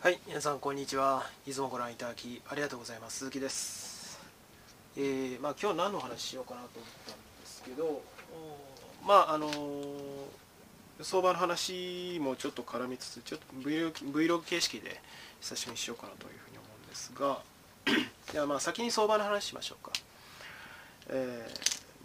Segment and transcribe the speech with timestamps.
[0.00, 1.26] はい、皆さんこんにちは。
[1.44, 3.18] いつもご覧いただきありがとうございます。
[3.18, 4.20] 鈴木です。
[4.96, 8.00] えー、まあ今日何の話しようかなと思ったんですけど、
[9.04, 9.54] まああのー
[11.02, 15.00] 相場の話もちょっと絡みつつ、ちょっと Vlog, Vlog 形式で
[15.40, 17.40] 久しぶりにしようかなというふうに思うんですが、
[18.32, 19.90] ではまあ先に相場の話しましょうか。
[21.08, 21.48] え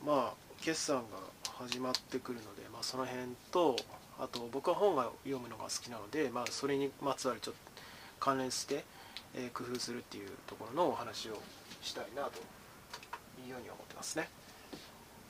[0.03, 1.03] ー、まあ決算が
[1.59, 3.21] 始まってくるので、まあその辺
[3.51, 3.75] と。
[4.19, 7.72] あと僕は本が読むのが好きなので、まあ、それにまつわるちょっと
[8.23, 8.85] 関連して、
[9.35, 11.37] え工夫するっていうところのお話を
[11.81, 12.39] したいなと
[13.45, 14.29] いうように思ってますね、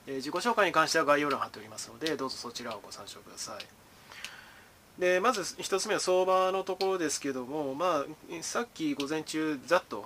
[0.06, 5.00] え自己紹介に関しては概要欄貼っておりますのでどうぞそちらをご参照ください。
[5.00, 10.04] でまず一つ目は相場のところですけども、まあ、さっき午前中ざっと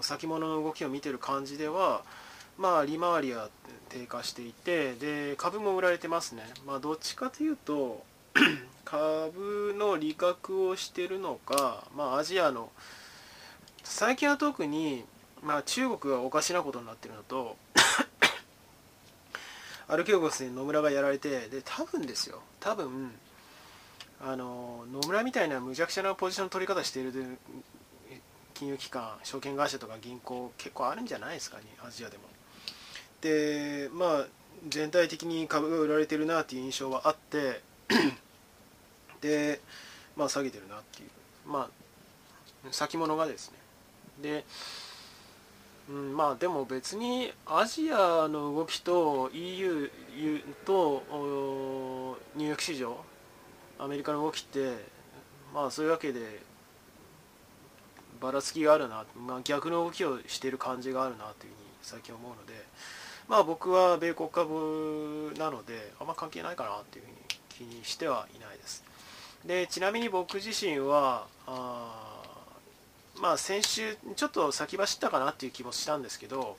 [0.00, 2.04] 先物の動きを見てる感じでは
[2.56, 3.48] まあ利回りは
[3.88, 8.04] 低下していてで株も売られてますね、まあ、どっちかというと
[8.94, 12.70] 株の利確をしてるのか、まあ、アジアの
[13.82, 15.04] 最近は特に、
[15.42, 17.56] まあ、中国がおかしなことになってるのと
[19.88, 23.12] アルケオゴスに野村がやられてで多分ですよ多分
[24.20, 27.38] あの野村みたいなむちゃくちゃなポジション取り方している
[28.54, 32.22] 金融機関証券会社とか銀行結構あるんじゃないですかねアジアでも。
[33.22, 34.26] でまあ
[34.68, 37.60] 全体的に株が売られてるなっていう印象はあって
[39.24, 39.60] で
[40.16, 41.08] まあ下げてるなっていう
[41.50, 41.68] まあ
[42.70, 43.58] 先物がですね。
[44.22, 44.44] で、
[45.88, 49.90] うん、まあでも別にアジアの動きと EU
[50.66, 51.02] と
[52.36, 52.98] ニューヨーク市場
[53.78, 54.76] アメリカの動きって
[55.54, 56.42] まあそういうわけで
[58.20, 62.52] ばらつきがあるな、まあ、逆の動きをしている感じがあるなというふうに最近思うので
[63.26, 68.84] まあ僕は米国株なのであんま関係ないかなというふうに気にしてはいないです。
[69.46, 72.22] でちなみに僕自身はあ
[73.20, 76.56] まあ先週ちょっと先走ったかなっていう気もしたんですけど、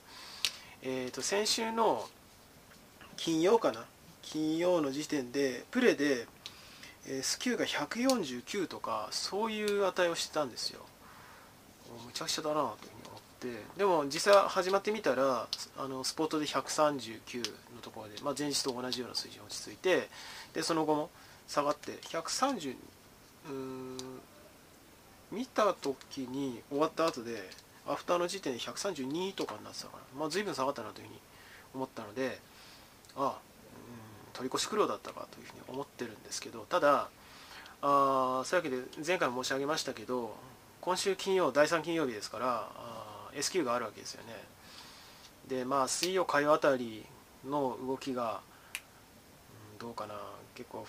[0.82, 2.06] えー、と先週の
[3.16, 3.84] 金曜かな？
[4.22, 6.26] 金曜の時点でプレで、
[7.06, 10.80] えースキューが149とかそういう値をしてたんですよ。
[12.04, 13.78] むちゃくちゃだなというふうに思って。
[13.78, 15.46] でも実際始まってみたら
[15.78, 17.38] あのスポットで139
[17.74, 20.08] のところで、まあ、前日と同じような水準落ち着いて
[20.52, 21.10] でその後も
[21.48, 22.74] 下がって130
[23.48, 23.96] うん
[25.32, 27.48] 見た時に終わった後で
[27.86, 31.20] アフターの時点で132とかになってたから、まあ、随分下がったなというふうに
[31.74, 32.38] 思ったので
[33.16, 33.32] ああうん
[34.32, 37.08] 取り越し苦労だったかというふうに思ってるんですけどただ
[37.82, 40.36] あそういうわけで前回も申し上げましたけど
[40.80, 44.32] 今週金曜第3金曜日ですからあ S q があるわけですよね。
[45.46, 47.04] でまあ水曜火曜あたり
[47.44, 48.56] の動きが、うん
[49.78, 50.14] どうかな。
[50.54, 50.86] 結構、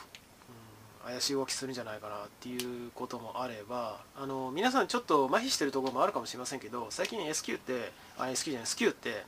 [1.08, 9.24] 怪しい動きするんじゃないかなっていうこともあればあの皆さんちょっと麻痺してるところもあるかもしれませんけど最近 S q ってあ S q じゃない S q って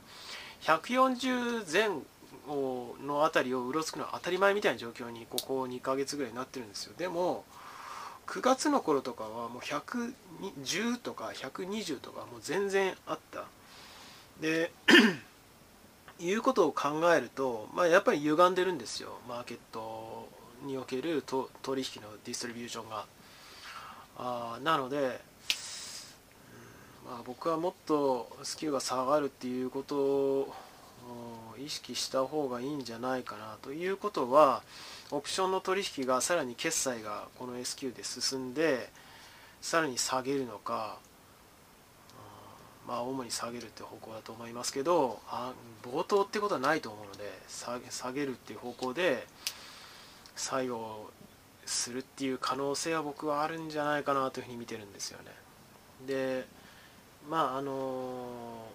[0.62, 1.88] 140前
[2.46, 6.92] 後のあたりをうろつくのは当たり前みたいな状況にここ2ヶ月ぐらいになってるんですよ。
[6.98, 7.44] でも
[8.26, 13.44] 9月の頃とかはもう110とか120とかもう全然あった。
[14.40, 14.70] で
[16.20, 19.18] いうことを考えると、まあ、やっぱり歪んでるんですよ。
[19.26, 20.28] マーケット
[20.62, 23.06] におけると取引のディストリビューションが
[24.16, 25.20] あなので、
[27.06, 30.54] まあ、僕はもっとスキルが下がるっていうことを
[31.58, 34.62] 意識した方がいいんじゃないかなということは
[35.10, 38.88] オプションの取引がさらに決済がこの S q で進んで
[39.60, 40.96] さらに下げるのか、
[42.86, 49.26] まあ主に下げるって方向だと思いますけどあ冒頭ってことはないと思うので下げ下げるっていう方向で
[50.40, 51.10] 作用
[51.66, 55.26] するっていう可能性は僕はあるんじゃないかなというふうに見てるんですよね。
[56.06, 56.46] で
[57.28, 58.66] まああの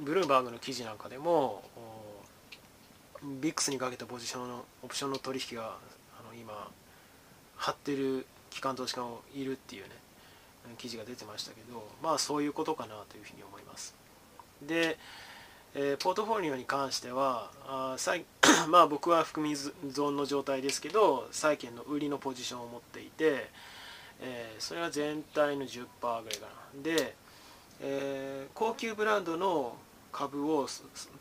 [0.00, 1.64] ブルームバーグの記事なんかでも
[3.40, 5.76] ビックスにかけたポジションのオプションの取引が
[6.18, 6.70] あの今
[7.56, 9.90] 張ってる機関投資家もいるっていうね
[10.78, 13.94] 記事が出てましたけどまあそういうことかなというふうに思います
[14.62, 14.98] で、
[15.74, 18.24] えーポートフォリオに関してはあ債
[18.68, 23.50] まあ僕は含み損の状態ですけど債券の売りのポジションを持っていて、
[24.20, 26.82] えーそれは全体の10%ぐらいかな。
[26.82, 27.14] で、
[27.80, 29.76] えー高級ブランドの
[30.12, 30.68] 株を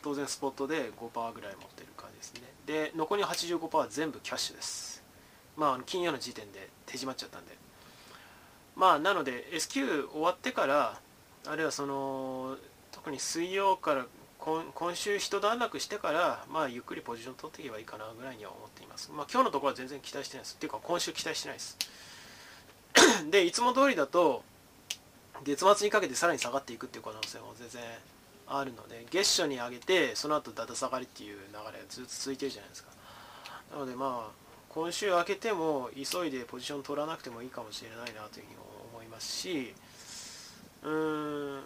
[0.01, 2.41] 当然スポットで5%ぐらい持ってる感じですね。
[2.65, 5.03] で残りの85%は全部キャッシュです。
[5.55, 7.55] まあ金曜の時点で手締まっちゃったんで。
[8.75, 10.99] まあなので S q 終わってから
[11.45, 12.57] あるいはその
[12.91, 14.05] 特に水曜から
[14.39, 19.11] 今週一段落してからまあゆっくりポジション取っていけばいいかなぐらいには思っています。
[19.11, 20.55] まあ今日のところは全然期待してないです。
[20.55, 21.77] っていうか今週期待してないです。
[23.29, 24.43] でいつも通りだと
[25.43, 27.83] 月末にかけてさらに下がっていくっていう可能性も全然
[28.47, 32.89] あるので月初に上げてその後だだ下がりっていう流れがずっと続いてるじゃないですか。
[33.71, 38.57] なのでまあ今週明けても急いでポジション取らなくてもいいかもしれないなというふうに
[38.93, 39.73] 思いますし
[40.83, 41.61] うーん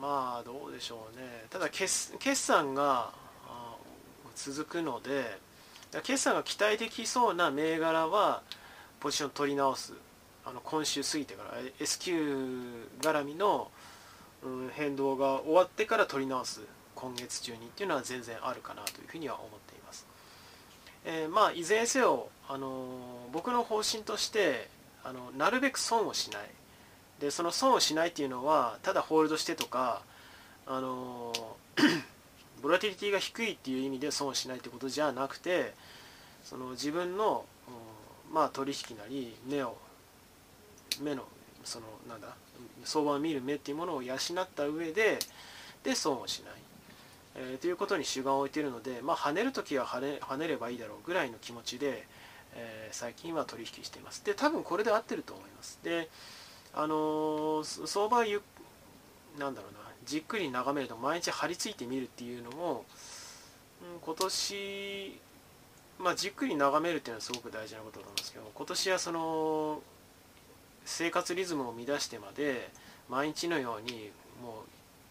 [0.00, 1.44] まあどうでしょうね。
[1.50, 3.10] ただ決決算が
[4.34, 5.38] 続くので
[6.02, 8.42] 決算が期待できそうな銘柄は
[9.00, 9.92] ポジション取り直す。
[10.44, 13.70] あの今週過ぎてから S q 絡みの、
[14.72, 16.62] 変動が終わってから取り直す。
[16.94, 20.06] 今月中にっていうのは全然あるかなというふうには思っています。
[21.04, 24.68] えー、まあいずれにせよ、あの僕の方針として
[25.04, 26.48] あのなるべく損をしない。
[27.20, 30.02] でその損をしないっていうのはただホールドしてとか、
[30.66, 31.32] あの
[32.62, 35.72] ボラティリティが低いっていう意味で損をしないってことじゃなくて
[36.44, 37.44] その自分の、
[38.32, 39.76] まあ、取引なり目を
[41.02, 41.24] 目の
[41.64, 42.28] そのなんだ
[42.84, 44.18] 相場を見る目っていうものを養っ
[44.54, 45.18] た上で
[45.82, 46.52] で損をしない、
[47.36, 52.06] えー、ということに主眼を置いているので、まあ、跳ねる時は跳ね跳ねればいいだろうぐらいの気持ちで、
[52.54, 54.24] えー、最近は取引しています。
[54.24, 55.78] で多分これで合ってると思います。
[55.82, 56.08] で
[56.74, 58.42] あの、相場ゆ
[59.38, 59.80] なんだろうな。
[60.04, 62.84] じっくり眺めると毎日張り付いてみるっていうのも、
[63.80, 65.20] うん、今年
[65.98, 69.82] まあじっくり眺めるっていうのはすごく大事なことなんですけど今年はその
[70.84, 72.70] 生活リズムを乱してまで
[73.08, 74.10] 毎日のように
[74.42, 74.62] もう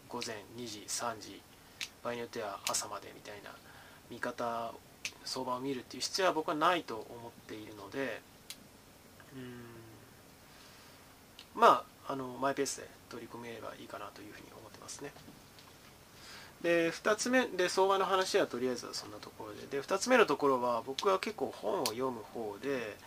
[0.10, 1.42] 午前2時3時
[2.04, 3.52] 場合によっては朝までみたいな
[4.10, 4.74] 見方
[5.24, 8.22] 相場を見るっていう必要は僕はないと思っているので
[9.36, 9.79] うん
[11.60, 15.12] まああのマイペースで取り組めればいいかなというふうに思ってますね。
[16.62, 19.78] で2つ目で相場の話はとりあえずはそんなところで。
[19.78, 22.98] で2つ目のところは僕は結構本を読む方で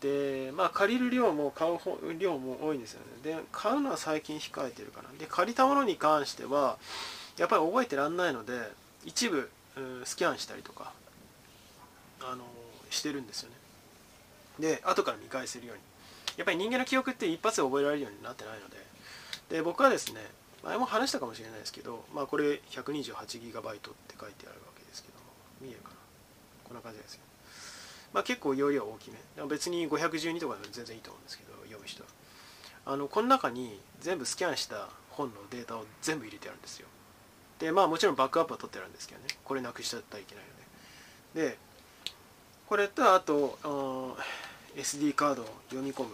[0.00, 1.78] でまあ借りる量も買う
[2.18, 3.06] 量も多いんですよね。
[3.36, 5.08] で買うのは最近控えてるかな。
[5.18, 6.78] で借りたものに関しては
[7.36, 8.52] やっぱり覚えてらんないので
[9.04, 9.50] 一部
[10.04, 10.92] スキャンしたりとか
[12.22, 12.44] あの
[12.90, 13.56] してるんですよね。
[14.60, 15.82] で後から見返せるように
[16.36, 18.76] やっぱり人間の記憶って一発で覚えられるようになってないので。
[19.50, 20.20] で僕はですね
[20.62, 25.24] 前も話したかもしれないですけど、まあ、これ 128GB って書いてあるわけですけども
[25.60, 25.96] 見えるかな？
[26.64, 27.20] こんな感じですよ。
[28.14, 29.18] まあ、結構容量大きめ。
[29.46, 32.08] 別に512とかでも全然いいと思うんですけど読む人は。
[32.86, 36.86] あのこの中に全部スキャンした本のデータを全部入れてあるんですよ。
[37.58, 39.26] でまあもちろんバックアップは取ってあるんですけどね。
[39.44, 40.44] これなくしちゃったらいけない
[41.34, 41.50] ので。
[41.50, 41.58] で
[42.66, 43.58] これとあと
[44.76, 46.10] SD カードを読み込む。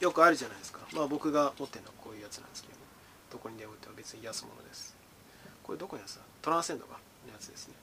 [0.00, 0.80] よくあるじゃないですか。
[0.92, 2.80] まあ僕が持ってるのはこういうやつなんですけど、ね、
[3.32, 4.94] どこにでも売っては別に安物です。
[5.62, 6.22] これどこにやつだ？
[6.42, 6.92] トランセンドが
[7.26, 7.74] のやつですね。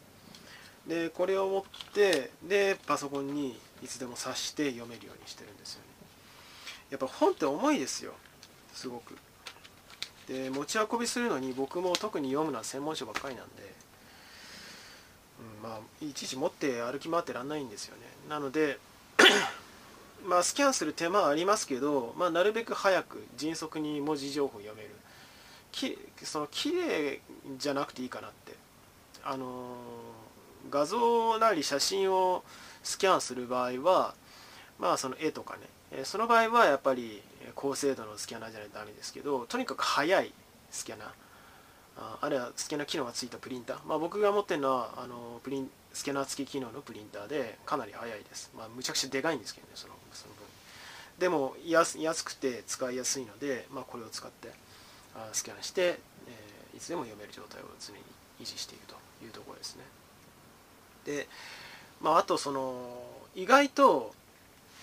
[0.88, 5.88] でこれを持ってでパソコンにいつでも挿して読めるようにしてるんですよね。
[6.92, 8.14] やっぱ本って重いですよ。
[8.74, 9.18] すごく。
[10.28, 13.74] で持ち運びするのに僕も特に読むのは専門書ばっかりなんで、
[15.64, 18.04] うん、まあいちいち持って歩き回ってらんないんですよね。
[18.30, 18.78] なので
[20.25, 24.90] まあスキャンする手間はありますけど、まあ、なるべく早く迅速に文字情報を読める。
[25.72, 27.22] きその綺麗
[27.58, 28.54] じゃなくていいかなって。
[29.24, 29.75] あの
[30.70, 32.44] 画像なり写真を
[32.84, 34.16] スキャンする場合は
[34.80, 35.58] まあその絵とか
[35.92, 36.04] ね。
[36.04, 37.22] その場合はやっぱり
[37.54, 40.34] 高精度のスキャナーじゃないとダメですけどとにかく速い
[40.72, 41.06] スキャナ。
[41.06, 41.08] ー
[42.22, 49.94] あるいはスキャナー機能がついたプリンター、まあ、僕が持ってるのはあのプリンスキャナー付き機能のプリンターでかなり速いです、まあ、むちゃくちゃでかいんですけどねその。
[51.24, 54.50] でも安くて使いやすいので、まあ、これを使って
[55.32, 58.01] スキャンして、え、いつでも読める状態を常に
[58.42, 59.84] 維持しているというところですね。
[61.06, 61.30] で、
[62.01, 62.75] まあ、あとその
[63.36, 64.13] 意外と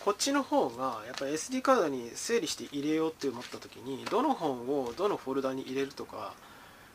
[0.02, 6.32] こっちの方がやっぱり SD カードに整理して入れようって思った時にどの本をどのフォルダに入れるとか、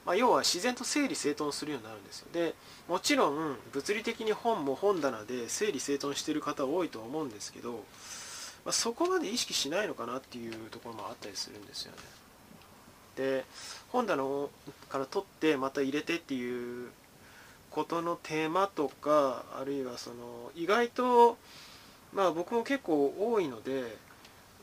[0.07, 2.29] まあ、要は自然と整理整頓するようになるんですよ。
[2.33, 2.55] で
[2.87, 7.83] もちろん物理的に本も本棚で整理整頓してる方多いと思うんですけど、
[8.65, 11.97] まあ、そこまで意識しないのかなっていうところもあったりするんですよね。
[13.15, 13.45] で
[13.89, 14.23] 本棚
[14.89, 16.89] から取ってまた入れてっていう
[17.71, 21.37] ことの手間とかあるいはその意外と
[22.13, 23.97] まあ僕も結構多いので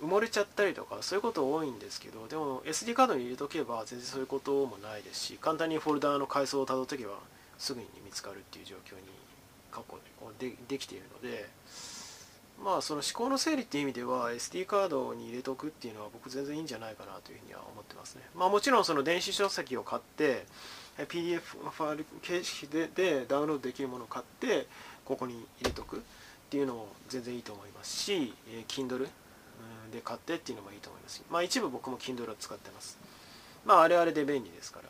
[0.03, 7.13] 埋もれちゃったりとかそういうこと多いんですけどでも SD カードに入れとけば全然そういうこともないですし簡単にフォルダーの階層をたどっておけば
[7.59, 9.03] すぐに見つかるっていう状況に
[9.71, 9.99] 過去
[10.39, 11.49] でできているので
[12.65, 18.23] まあその思考の整理っていう意味では SD カードに入れとくっていうのは僕全然いいんじゃないかなというふうには思ってますね。
[18.37, 20.47] まあもちろんその電子書籍を買って
[20.97, 24.67] PDF ファイル形式ででダウンロードできるものを買って
[25.05, 26.01] ここに入れとくっ
[26.51, 29.09] ていうのも全然いいと思いますし、え Kindle
[29.93, 31.23] で買ってっていうのもいいと思います。
[31.31, 32.99] まあ一部僕も Kindle を使ってます。
[33.65, 34.89] まああれあれで便利ですから、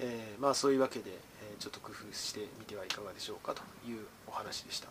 [0.00, 1.12] えー、まあそういうわけで、
[1.58, 4.88] ちょっと工夫してみてはいかがでしょうかというお話でした。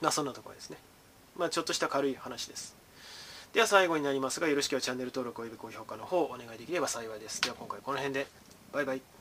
[0.00, 0.76] まあそんなところですね。
[1.36, 2.76] まあちょっとした軽い話です。
[3.52, 7.40] では最後になりますがよろしければチャンネル登録及び高評価の方お願いできれば幸いです。
[7.40, 8.26] では今回この辺で。
[8.72, 9.15] バイバイ。